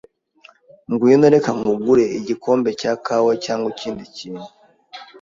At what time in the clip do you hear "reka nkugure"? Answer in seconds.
1.35-2.05